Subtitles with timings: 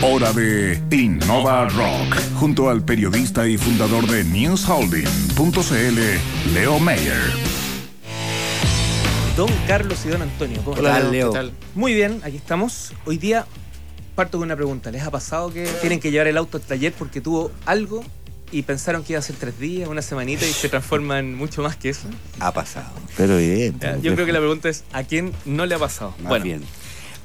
[0.00, 7.16] Hora de Innova Rock, junto al periodista y fundador de NewsHolding.cl, Leo Mayer.
[9.36, 11.12] Don Carlos y Don Antonio, ¿cómo Hola, están?
[11.12, 11.32] Leo.
[11.32, 11.52] ¿Qué tal?
[11.74, 12.92] Muy bien, aquí estamos.
[13.06, 13.44] Hoy día
[14.14, 14.92] parto con una pregunta.
[14.92, 18.04] ¿Les ha pasado que tienen que llevar el auto al taller porque tuvo algo
[18.52, 21.60] y pensaron que iba a ser tres días, una semanita y se transforma en mucho
[21.62, 22.06] más que eso?
[22.38, 22.92] Ha pasado.
[23.16, 23.80] Pero bien.
[23.80, 26.14] Ya, Yo creo que la pregunta es, ¿a quién no le ha pasado?
[26.20, 26.62] Más bueno, bien.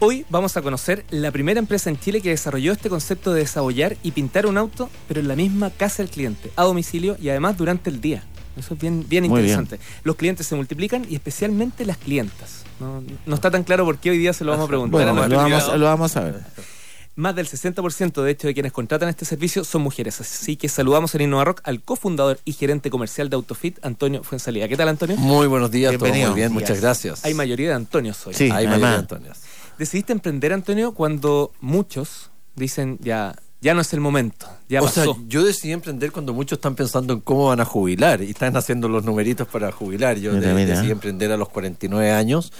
[0.04, 3.96] Hoy vamos a conocer la primera empresa en Chile que desarrolló este concepto de desabollar
[4.04, 7.58] y pintar un auto, pero en la misma casa del cliente, a domicilio y además
[7.58, 8.24] durante el día.
[8.58, 9.80] Eso es bien, bien Muy interesante.
[10.04, 12.64] Los clientes se multiplican y especialmente las clientas.
[12.80, 14.92] No, no está tan claro por qué hoy día se lo vamos a preguntar.
[14.92, 16.42] Bueno, a lo vamos, lo vamos a ver.
[17.16, 20.20] Más del 60% de hecho de quienes contratan este servicio son mujeres.
[20.20, 24.68] Así que saludamos en Innova Rock al cofundador y gerente comercial de Autofit, Antonio Fuensalida.
[24.68, 25.16] ¿Qué tal, Antonio?
[25.18, 26.32] Muy buenos días, todo Bienvenido.
[26.32, 26.62] muy bien, Días.
[26.62, 27.24] muchas gracias.
[27.24, 28.34] Hay mayoría de Antonios hoy.
[28.34, 28.72] Sí, Hay además.
[28.80, 29.40] mayoría de Antonias.
[29.78, 35.04] Decidiste emprender, Antonio, cuando muchos dicen ya, ya no es el momento, ya o pasó.
[35.16, 38.56] sea, yo decidí emprender cuando muchos están pensando en cómo van a jubilar y están
[38.58, 40.18] haciendo los numeritos para jubilar.
[40.18, 40.76] Yo Mira, de- mira.
[40.76, 42.52] decidí emprender a los 49 años.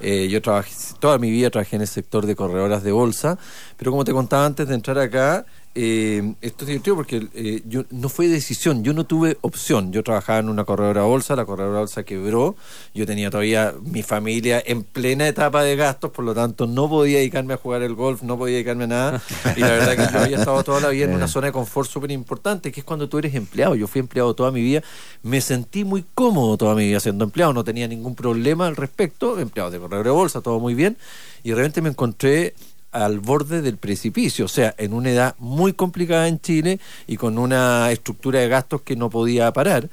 [0.00, 3.38] Eh, yo trabajé, toda mi vida trabajé en el sector de corredoras de bolsa,
[3.76, 7.84] pero como te contaba antes de entrar acá, eh, esto es divertido porque eh, yo,
[7.90, 9.92] no fue decisión, yo no tuve opción.
[9.92, 12.56] Yo trabajaba en una corredora de bolsa, la corredora de bolsa quebró,
[12.92, 17.18] yo tenía todavía mi familia en plena etapa de gastos, por lo tanto no podía
[17.18, 19.22] dedicarme a jugar el golf, no podía dedicarme a nada.
[19.56, 21.88] Y la verdad que yo había estado toda la vida en una zona de confort
[21.88, 23.76] súper importante, que es cuando tú eres empleado.
[23.76, 24.82] Yo fui empleado toda mi vida,
[25.22, 29.38] me sentí muy cómodo toda mi vida siendo empleado, no tenía ningún problema al respecto,
[29.38, 30.96] empleado de corredora bolsa, todo muy bien.
[31.44, 32.54] Y de repente me encontré
[32.92, 37.38] al borde del precipicio, o sea, en una edad muy complicada en Chile y con
[37.38, 39.88] una estructura de gastos que no podía parar.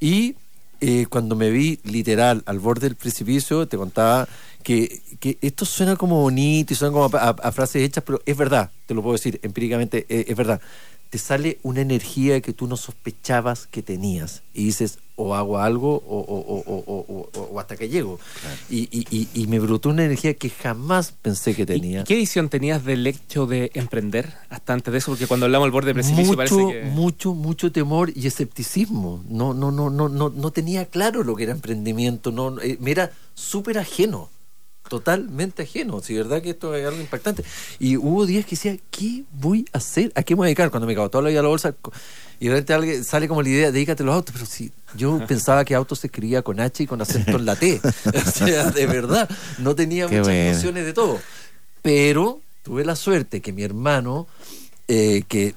[0.00, 0.34] Y
[0.80, 4.26] eh, cuando me vi literal al borde del precipicio, te contaba
[4.62, 8.20] que, que esto suena como bonito y suena como a, a- a frases hechas, pero
[8.26, 10.60] es verdad, te lo puedo decir empíricamente, eh, es verdad.
[11.10, 15.96] Te sale una energía que tú no sospechabas que tenías y dices, o hago algo
[15.96, 18.20] o, o- o- o- o- o- o hasta que llego.
[18.70, 22.04] Y, y- y- y me brotó una energía que jamás pensé que ¿Y tenía.
[22.04, 25.10] ¿Qué visión tenías del hecho de emprender hasta antes de eso?
[25.10, 26.82] Porque cuando hablamos del borde del precipicio parece mucho, que...
[26.84, 29.22] mucho, mucho temor y escepticismo.
[29.28, 32.30] No, no, no, no, no, no tenía claro lo que era emprendimiento.
[32.30, 34.30] No, eh, me era súper ajeno.
[34.90, 36.00] Totalmente ajeno.
[36.02, 37.44] Sí, verdad que esto es algo impactante.
[37.78, 40.10] Y hubo días que decía, ¿qué voy a hacer?
[40.16, 40.68] ¿A qué me voy a dedicar?
[40.70, 41.76] Cuando me cago toda la vida a la bolsa.
[42.40, 44.32] Y de repente alguien sale como la idea, dedícate a los autos.
[44.32, 47.54] Pero si yo pensaba que autos se escribía con H y con acento en la
[47.54, 47.80] T.
[48.14, 49.30] o sea, de verdad.
[49.58, 50.52] No tenía Qué muchas bueno.
[50.54, 51.20] nociones de todo.
[51.82, 54.26] Pero tuve la suerte que mi hermano,
[54.88, 55.54] eh, que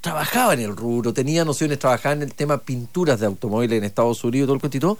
[0.00, 4.22] trabajaba en el rubro, tenía nociones, trabajaba en el tema pinturas de automóviles en Estados
[4.22, 4.98] Unidos, todo el cuento y todo,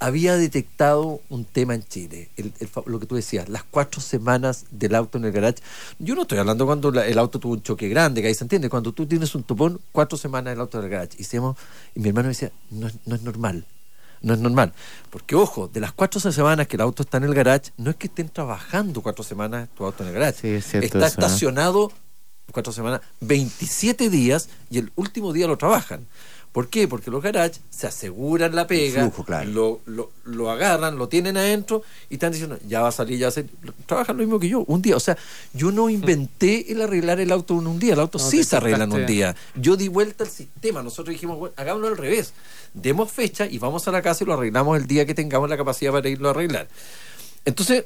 [0.00, 4.00] había detectado un tema en Chile, el- el fa- lo que tú decías, las cuatro
[4.00, 5.58] semanas del auto en el garage.
[5.98, 8.44] Yo no estoy hablando cuando la- el auto tuvo un choque grande, que ahí se
[8.44, 11.10] entiende, cuando tú tienes un topón, cuatro semanas del auto en el garage.
[11.14, 11.56] Y, decíamos-
[11.94, 13.66] y mi hermano me decía, no, es- no es normal.
[14.22, 14.72] No es normal.
[15.10, 17.96] Porque, ojo, de las cuatro semanas que el auto está en el garage, no es
[17.96, 20.40] que estén trabajando cuatro semanas tu auto en el garage.
[20.40, 21.08] Sí, es cierto está eso, ¿eh?
[21.24, 21.92] estacionado
[22.52, 26.06] cuatro semanas, 27 días y el último día lo trabajan.
[26.52, 26.88] ¿Por qué?
[26.88, 29.48] Porque los garages se aseguran la pega, flujo, claro.
[29.48, 33.26] lo, lo, lo agarran, lo tienen adentro y están diciendo, ya va a salir, ya
[33.26, 33.50] va a salir.
[33.86, 34.96] Trabajan lo mismo que yo, un día.
[34.96, 35.16] O sea,
[35.52, 38.56] yo no inventé el arreglar el auto en un día, el auto No, sí se
[38.56, 39.36] arregla en un día.
[39.54, 42.32] Yo di vuelta al sistema, nosotros dijimos, bueno, hagámoslo al revés.
[42.74, 45.56] Demos fecha y vamos a la casa y lo arreglamos el día que tengamos la
[45.56, 46.66] capacidad para irlo a arreglar.
[47.44, 47.84] Entonces,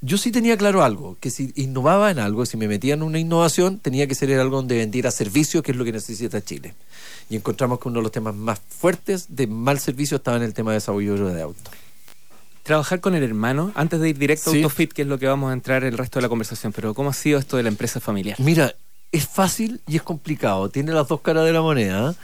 [0.00, 3.18] yo sí tenía claro algo, que si innovaba en algo, si me metía en una
[3.18, 6.74] innovación, tenía que ser en algo donde vendiera servicio, que es lo que necesita Chile.
[7.30, 10.54] Y encontramos que uno de los temas más fuertes de mal servicio estaba en el
[10.54, 11.70] tema de desarrollo de auto.
[12.62, 14.54] Trabajar con el hermano, antes de ir directo a.
[14.54, 17.10] Autofit, que es lo que vamos a entrar el resto de la conversación, pero ¿cómo
[17.10, 18.36] ha sido esto de la empresa familiar?
[18.40, 18.74] Mira,
[19.12, 22.14] es fácil y es complicado, tiene las dos caras de la moneda.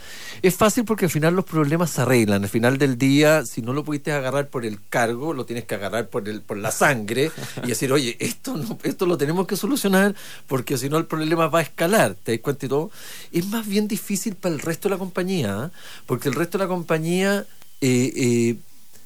[0.41, 2.43] Es fácil porque al final los problemas se arreglan.
[2.43, 5.75] Al final del día, si no lo pudiste agarrar por el cargo, lo tienes que
[5.75, 7.31] agarrar por el por la sangre
[7.63, 10.13] y decir, oye, esto no, esto lo tenemos que solucionar
[10.47, 12.15] porque si no el problema va a escalar.
[12.15, 12.91] ¿Te das cuenta y todo?
[13.31, 15.77] Es más bien difícil para el resto de la compañía, ¿eh?
[16.05, 17.45] porque el resto de la compañía,
[17.81, 18.55] eh, eh,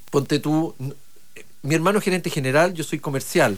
[0.10, 0.76] ponte tú.
[1.68, 3.58] Mi hermano es gerente general, yo soy comercial.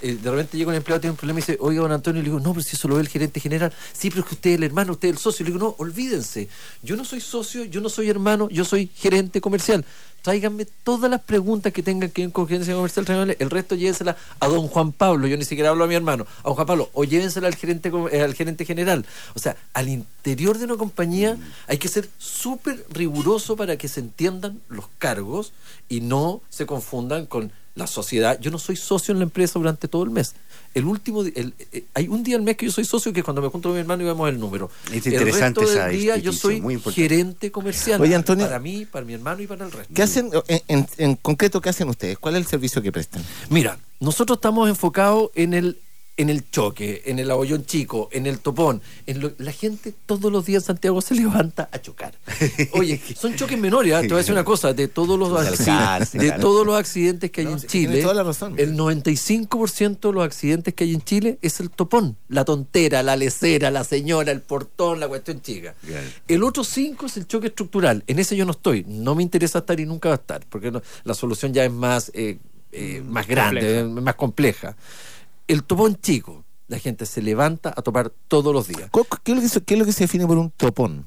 [0.00, 2.24] Eh, de repente llega un empleado, tiene un problema y dice, oiga, don Antonio, y
[2.24, 3.72] le digo, no, pero si eso lo ve el gerente general.
[3.92, 5.44] Sí, pero es que usted es el hermano, usted es el socio.
[5.44, 6.48] Le digo, no, olvídense.
[6.82, 9.84] Yo no soy socio, yo no soy hermano, yo soy gerente comercial.
[10.22, 14.16] Tráiganme todas las preguntas que tengan que ver con gerencia comercial, tráiganme, el resto llévensela
[14.40, 16.90] a don Juan Pablo, yo ni siquiera hablo a mi hermano, a don Juan Pablo,
[16.92, 19.06] o llévensela al gerente, eh, al gerente general.
[19.34, 21.36] O sea, al interior de una compañía
[21.66, 25.52] hay que ser súper riguroso para que se entiendan los cargos
[25.88, 29.88] y no se confundan con la sociedad, yo no soy socio en la empresa durante
[29.88, 30.34] todo el mes.
[30.74, 33.20] El último, di- el- eh, hay un día al mes que yo soy socio que
[33.20, 34.70] es cuando me junto con mi hermano y vemos el número.
[34.92, 38.00] Es el interesante resto esa del día yo soy muy gerente comercial.
[38.00, 38.44] Oye, Antonio.
[38.46, 39.92] Para mí, para mi hermano y para el resto.
[39.94, 42.18] ¿Qué hacen, en, en- en concreto, qué hacen ustedes?
[42.18, 43.22] ¿Cuál es el servicio que prestan?
[43.48, 45.78] Mira, nosotros estamos enfocados en el
[46.18, 48.82] en el choque, en el abollón chico, en el topón.
[49.06, 52.14] En lo- la gente todos los días en Santiago se levanta a chocar.
[52.72, 54.00] Oye, son choques menores, ¿ah?
[54.02, 57.40] te voy a decir una cosa, de todos los accidentes, de todos los accidentes que
[57.40, 58.54] hay No, en Chile, toda la razón.
[58.58, 63.16] el 95% de los accidentes que hay en Chile es el topón, la tontera, la
[63.16, 65.74] lecera, la señora, el portón, la cuestión chica.
[66.26, 68.02] El otro 5 es el choque estructural.
[68.06, 68.84] En ese yo no estoy.
[68.88, 71.72] No me interesa estar y nunca va a estar, porque no- la solución ya es
[71.72, 72.38] más, eh,
[72.72, 73.80] eh, más grande, compleja.
[73.80, 74.76] eh, más compleja.
[75.48, 78.90] El topón chico, la gente se levanta a topar todos los días.
[78.90, 81.04] ¿Cu- ¿Qué es lo que se, qué es lo que se define por un topón?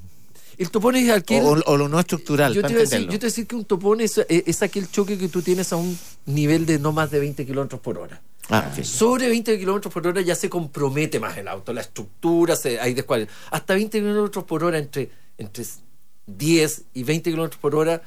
[0.58, 1.42] El topón es aquel...
[1.44, 3.12] O, o lo no estructural, yo, para te iba a decir, entenderlo.
[3.12, 5.76] yo te voy a decir que un topón es, aquel choque que tú tienes a
[5.76, 8.20] un nivel de no más de 20 kilómetros por hora.
[8.50, 8.70] Ah.
[8.82, 12.92] Sobre 20 kilómetros por hora ya se compromete más el auto, la estructura, se, hay
[12.92, 13.28] descuadres.
[13.50, 15.64] Hasta 20 kilómetros por hora, entre, entre
[16.26, 18.02] 10 y 20 kilómetros por hora,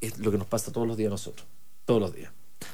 [0.00, 1.46] es lo que nos pasa todos los días a nosotros.
[1.84, 2.30] Todos los días.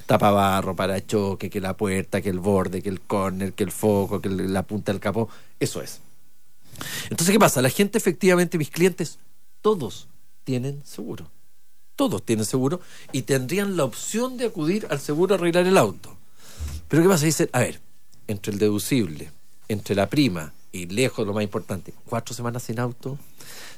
[0.06, 4.20] Tapabarro, para choque, que la puerta, que el borde, que el corner, que el foco,
[4.20, 5.28] que la punta del capó.
[5.58, 6.00] Eso es.
[7.04, 7.62] Entonces, ¿qué pasa?
[7.62, 9.18] La gente, efectivamente, mis clientes,
[9.60, 10.08] todos
[10.44, 11.30] tienen seguro.
[11.96, 12.80] Todos tienen seguro
[13.12, 16.16] y tendrían la opción de acudir al seguro a arreglar el auto.
[16.88, 17.24] Pero ¿qué pasa?
[17.24, 17.80] Dicen, a ver,
[18.26, 19.30] entre el deducible,
[19.68, 23.18] entre la prima y lejos lo más importante, cuatro semanas sin auto,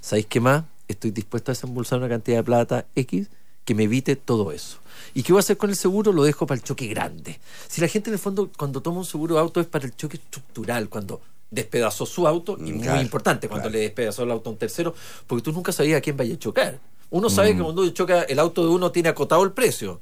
[0.00, 0.64] ¿sabéis qué más?
[0.88, 3.28] Estoy dispuesto a desembolsar una cantidad de plata X
[3.66, 4.78] que me evite todo eso.
[5.12, 6.12] ¿Y qué voy a hacer con el seguro?
[6.12, 7.38] Lo dejo para el choque grande.
[7.68, 9.94] Si la gente en el fondo cuando toma un seguro de auto es para el
[9.94, 11.20] choque estructural, cuando
[11.50, 14.94] despedazó su auto, y muy Claro, importante cuando le despedazó el auto a un tercero,
[15.26, 16.78] porque tú nunca sabías a quién vaya a chocar.
[17.10, 20.00] Uno sabe que cuando choca el auto de uno tiene acotado el precio,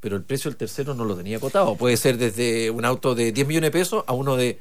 [0.00, 1.74] pero el precio del tercero no lo tenía acotado.
[1.76, 4.58] Puede ser desde un auto de 10 millones de pesos a uno de,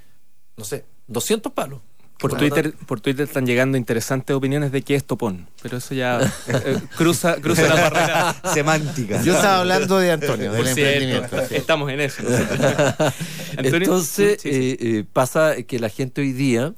[0.55, 1.81] no sé, 200 palos.
[2.19, 6.19] Por Twitter, por Twitter están llegando interesantes opiniones de qué es topón, pero eso ya
[6.21, 8.35] eh, eh, cruza, cruza la barrera.
[8.53, 9.23] Semántica.
[9.23, 11.55] Yo estaba hablando de Antonio, del cierto, emprendimiento.
[11.55, 12.21] estamos en eso.
[13.57, 14.55] Antonio, Entonces sí, sí.
[14.55, 16.73] eh, eh, pasa que la gente hoy día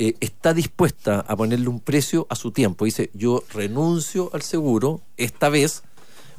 [0.00, 2.84] eh, está dispuesta a ponerle un precio a su tiempo.
[2.84, 5.82] Dice, yo renuncio al seguro esta vez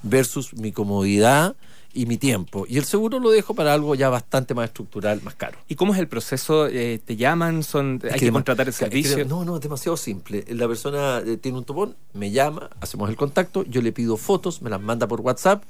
[0.04, 1.56] versus mi comodidad
[1.94, 2.66] y mi tiempo.
[2.69, 5.57] Y el seguro lo dejo para algo ya bastante más estructural, más caro.
[5.68, 6.68] ¿Y cómo es el proceso?
[6.68, 7.63] Eh, ¿Te llaman?
[7.63, 9.25] Son, Es ¿Hay que que dema- contratar el es que- servicio?
[9.25, 10.46] No, no, es demasiado simple.
[10.50, 14.62] La persona eh, tiene un topón, me llama, hacemos el contacto, yo le pido fotos,
[14.62, 15.63] me las manda por WhatsApp.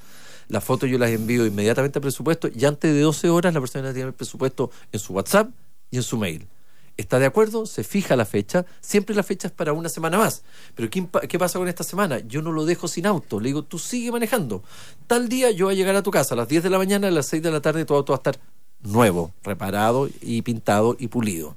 [0.49, 3.93] Las fotos yo las envío inmediatamente al presupuesto y antes de 12 horas la persona
[3.93, 5.49] tiene el presupuesto en su WhatsApp
[5.91, 6.47] y en su mail.
[6.99, 7.65] ¿Está de acuerdo?
[7.65, 8.65] Se fija la fecha.
[8.81, 10.43] Siempre la fecha es para una semana más.
[10.75, 12.19] Pero ¿qué, pasa con esta semana?
[12.19, 13.39] Yo no lo dejo sin auto.
[13.39, 14.63] Le digo, tú sigue manejando.
[15.07, 17.07] Tal día yo voy a llegar a tu casa a las 10 de la mañana,
[17.07, 18.37] a las 6 de la tarde tu auto va a estar
[18.81, 21.55] nuevo, reparado y pintado y pulido.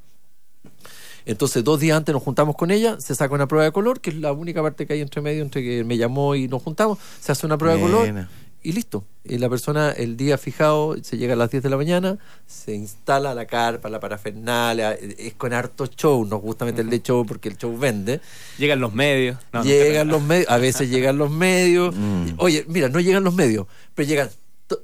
[1.27, 4.11] Entonces, dos días antes nos juntamos con ella, se saca una prueba de color, que
[4.11, 6.99] es la única parte que hay entre medio, entre que me llamó y nos juntamos,
[7.19, 8.29] se hace una prueba de color.
[8.63, 9.05] Y listo.
[9.25, 12.75] Y la persona, el día fijado, se llega a las 10 de la mañana, se
[12.75, 17.49] instala la carpa, la parafernalia, eh, es con harto show, nos gusta meterle show porque
[17.49, 18.21] el show vende.
[18.59, 19.39] Llegan los medios.
[19.53, 20.15] No, llegan no.
[20.15, 21.95] los medios, a veces llegan los medios.
[22.39, 24.31] Oye, mira, no llegan los medios, pero llegan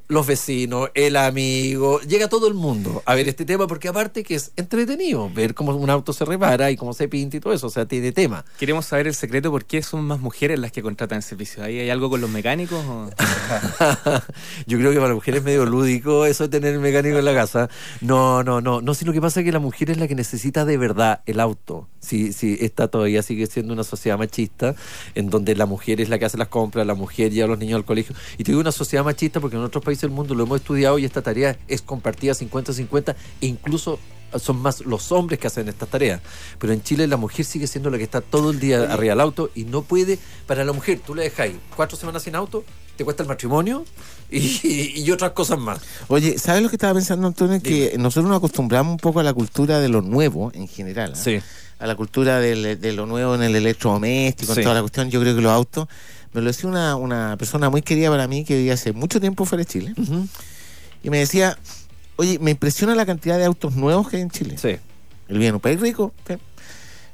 [0.08, 4.34] los vecinos, el amigo, llega todo el mundo a ver este tema porque aparte que
[4.34, 7.66] es entretenido ver cómo un auto se repara y cómo se pinta y todo eso,
[7.66, 8.44] o sea, tiene tema.
[8.58, 11.62] Queremos saber el secreto por qué son más mujeres las que contratan el servicio.
[11.62, 12.84] ¿Ahí hay algo con los mecánicos?
[12.84, 13.10] o-
[14.66, 17.24] Yo creo que para la mujer es medio lúdico eso de tener el mecánico en
[17.24, 17.68] la casa.
[18.00, 20.64] No, no, no, no, sino que pasa es que la mujer es la que necesita
[20.64, 21.88] de verdad el auto.
[22.00, 24.74] Si, si esta todavía sigue siendo una sociedad machista,
[25.14, 27.58] en donde la mujer es la que hace las compras, la mujer lleva a los
[27.58, 28.14] niños al colegio.
[28.38, 30.98] Y te digo una sociedad machista porque en otros países del mundo lo hemos estudiado
[30.98, 33.98] y esta tarea es compartida 50-50 e incluso
[34.38, 36.20] son más los hombres que hacen estas tareas.
[36.58, 39.20] Pero en Chile la mujer sigue siendo la que está todo el día arriba del
[39.20, 42.62] auto y no puede, para la mujer, tú la dejáis cuatro semanas sin auto,
[42.96, 43.84] te cuesta el matrimonio
[44.30, 45.80] y, y otras cosas más.
[46.08, 47.62] Oye, ¿sabes lo que estaba pensando, Antonio?
[47.62, 51.12] Que nosotros nos acostumbramos un poco a la cultura de lo nuevo en general.
[51.14, 51.18] ¿ah?
[51.18, 51.40] Sí.
[51.78, 54.60] A la cultura del- de lo nuevo en el electrodoméstico, Sí.
[54.60, 55.10] en toda la cuestión.
[55.10, 55.88] Yo creo que los autos.
[56.38, 59.44] Me lo decía una, una persona muy querida para mí que vivía hace mucho tiempo
[59.44, 59.94] fuera de Chile.
[61.02, 61.58] Y me decía,
[62.16, 64.56] oye, me impresiona la cantidad de autos nuevos que hay en Chile.
[64.56, 64.68] Sí.
[64.68, 64.80] Él
[65.28, 66.14] vive en un país rico,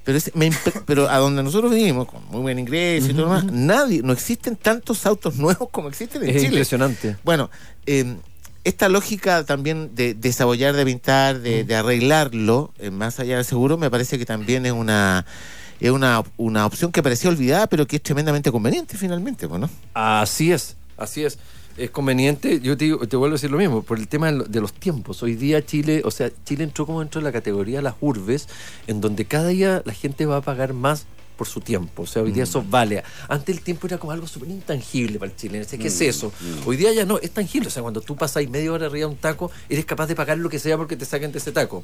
[0.04, 3.26] pero, es- me impre- pero a donde nosotros vivimos, con muy buen ingreso y todo
[3.26, 6.46] lo demás, nadie, no existen tantos autos nuevos como existen en Es Chile.
[6.48, 7.16] impresionante.
[7.24, 7.50] Bueno,
[7.86, 8.16] eh,
[8.64, 13.76] esta lógica también de desabollar, de pintar, de, de arreglarlo, eh, más allá del seguro,
[13.78, 15.24] me parece que también es una
[15.80, 19.68] es una, una opción que parecía olvidada, pero que es tremendamente conveniente finalmente, ¿no?
[19.94, 21.38] Así es, así es.
[21.76, 24.60] es conveniente, yo te, digo- te vuelvo a decir lo mismo, por el tema de
[24.60, 25.22] los tiempos.
[25.24, 28.48] Hoy día Chile, o sea, Chile entró como dentro de la categoría de las urbes,
[28.86, 32.02] en donde cada día la gente va a pagar más por su tiempo.
[32.02, 33.02] O sea, hoy día eso vale.
[33.28, 35.64] Antes el tiempo era como algo súper intangible para el chileno.
[35.68, 36.32] ¿Qué es eso?
[36.66, 37.68] Hoy día ya no, es tangible.
[37.68, 40.14] O sea, cuando tú pasas ahí media hora arriba de un taco, eres capaz de
[40.14, 41.82] pagar lo que sea porque te saquen de ese taco.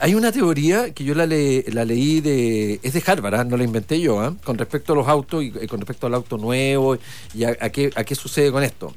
[0.00, 2.80] Hay una teoría que yo la, le- la leí de.
[2.82, 3.44] Es de Harvard, ¿ah?
[3.44, 4.34] no la inventé yo, ¿ah?
[4.44, 6.96] con respecto a los autos y, y con respecto al auto nuevo
[7.34, 8.94] y a, a qué, a qué sucede con esto.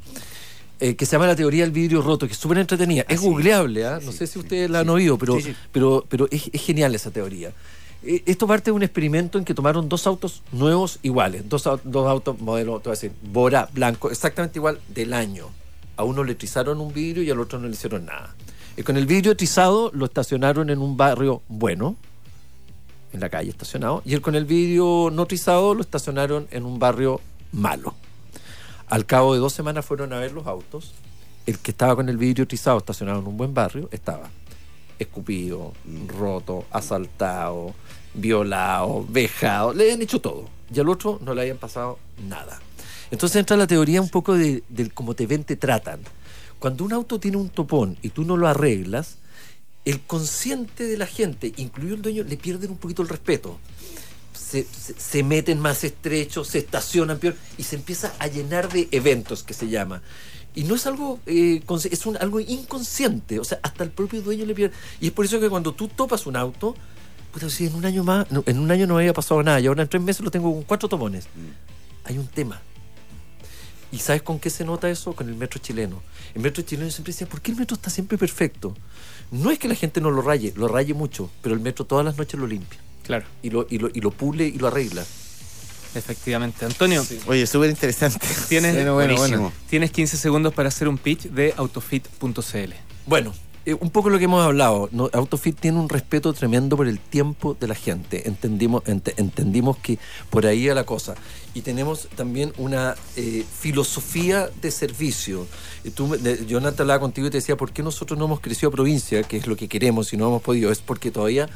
[0.79, 3.05] Eh, que se llama la teoría del vidrio roto, que es súper entretenida.
[3.07, 3.99] es googleable, ¿ah?
[4.03, 5.55] no sé si ustedes la han oído, pero, Sí, sí.
[5.71, 7.51] pero, pero es, es genial esa teoría.
[8.03, 12.07] Eh, Esto parte de un experimento en que tomaron dos autos nuevos iguales, dos, dos
[12.07, 15.47] autos modelo, te voy a decir, Bora, blanco, exactamente igual del año.
[15.95, 18.35] A uno le trizaron un vidrio y al otro no le hicieron nada.
[18.75, 21.95] Y con el vidrio trizado lo estacionaron en un barrio bueno,
[23.13, 26.79] en la calle estacionado, y el con el vidrio no trizado lo estacionaron en un
[26.79, 27.93] barrio malo.
[28.87, 30.93] Al cabo de dos semanas fueron a ver los autos.
[31.45, 34.29] El que estaba con el vidrio trizado estacionado en un buen barrio estaba
[34.99, 35.73] escupido,
[36.07, 37.73] roto, asaltado,
[38.13, 39.73] violado, vejado.
[39.73, 40.49] Le habían hecho todo.
[40.73, 42.59] Y al otro no le habían pasado nada.
[43.11, 45.99] Entonces entra la teoría un poco de, cómo te ven, te tratan.
[46.59, 49.17] Cuando un auto tiene un topón y tú no lo arreglas,
[49.85, 53.59] el consciente de la gente, incluido el dueño, le pierden un poquito el respeto.
[54.33, 58.87] Se, se- se meten más estrechos, se estacionan peor y se empieza a llenar de
[58.91, 60.01] eventos que se llama.
[60.55, 64.45] Y no es algo, eh, es un, algo inconsciente, o sea, hasta el propio dueño
[64.45, 64.75] le pierde.
[65.01, 66.75] Y es por eso que cuando tú topas un auto,
[67.31, 69.67] puta, si en un año más, no, en un año no había pasado nada y
[69.67, 71.27] ahora en tres meses lo tengo con cuatro tomones.
[72.03, 72.61] Hay un tema.
[73.91, 75.13] ¿Y sabes con qué se nota eso?
[75.13, 76.01] Con el metro chileno.
[76.33, 78.75] El metro chileno siempre decía, ¿por qué el metro está siempre perfecto?
[79.31, 82.03] No es que la gente no lo raye, lo raye mucho, pero el metro todas
[82.05, 82.79] las noches lo limpia.
[83.03, 85.03] Claro, Y lo, y lo, y lo pule y lo arregla.
[85.95, 86.65] Efectivamente.
[86.65, 88.19] Antonio, Oye, súper interesante.
[88.49, 89.51] Tienes- Bueno, bueno, bueno.
[89.69, 92.73] tienes 15 segundos para hacer un pitch de autofit.cl.
[93.05, 93.33] Bueno,
[93.65, 94.89] eh, un poco lo que hemos hablado.
[94.91, 95.09] ¿no?
[95.13, 98.27] Autofit tiene un respeto tremendo por el tiempo de la gente.
[98.27, 101.15] Entendimos, ent- entendimos que por ahí va la cosa.
[101.53, 105.47] Y tenemos también una eh, filosofía de servicio.
[105.83, 108.69] Y tú, de- antes hablaba contigo y te decía, ¿por qué nosotros no hemos crecido
[108.69, 109.23] a provincia?
[109.23, 110.71] Que es lo que queremos y no hemos podido.
[110.71, 111.47] Es porque todavía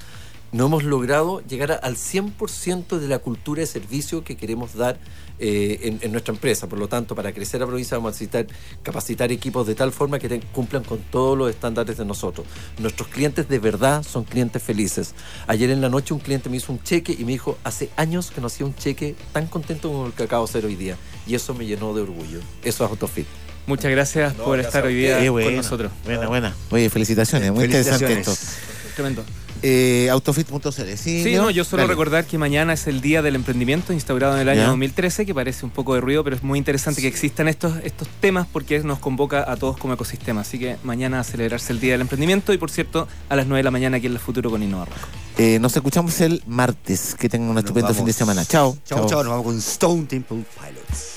[0.52, 4.98] no hemos logrado llegar a- al 100% de la cultura de servicio que queremos dar
[5.40, 6.68] eh, en, en nuestra empresa.
[6.68, 8.48] Por lo tanto, para crecer a provincia vamos a necesitar
[8.82, 12.48] capacitar equipos de tal forma que te- cumplan con todos los estándares de nosotros.
[12.80, 15.14] Nuestros clientes de verdad son clientes felices.
[15.46, 18.32] Ayer en la noche un cliente me hizo un cheque y me dijo, hace años
[18.32, 20.96] que no hacía un cheque tan contento como el que acabo de hacer hoy día.
[21.28, 22.40] Y eso me llenó de orgullo.
[22.64, 23.28] Eso es Autofit.
[23.68, 25.92] Muchas gracias No, por gracias estar hoy día con nosotros.
[26.06, 26.56] Buena, buena.
[26.72, 27.52] Oye, felicitaciones.
[27.52, 28.34] Muy interesante esto.
[28.34, 28.96] Felicitaciones.
[28.96, 29.24] Tremendo.
[29.64, 30.98] Eh, autofit.cl.
[30.98, 31.94] Sí, no, yo solo Dale.
[31.94, 34.68] recordar que mañana es el Día del Emprendimiento instaurado en el año Ya.
[34.68, 38.08] 2013, que parece un poco de ruido, pero es muy interesante que existan estos, estos
[38.20, 40.42] temas porque nos convoca a todos como ecosistema.
[40.42, 43.60] Así que mañana a celebrarse el Día del Emprendimiento y por cierto, a las 9
[43.60, 44.98] de la mañana aquí en el futuro con Innova Rock.
[45.38, 47.16] Eh, nos escuchamos el martes.
[47.16, 47.98] Que tengan un Nos estupendo vamos.
[47.98, 48.46] fin de semana.
[48.46, 48.78] Chao.
[48.86, 49.24] Chao, chao.
[49.24, 51.17] Nos vamos con Stone Temple Pilots.